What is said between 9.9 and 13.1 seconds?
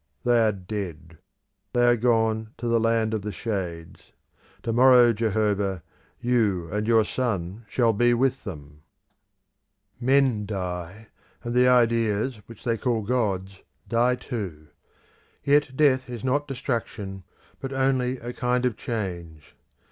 Men die, and the ideas which they call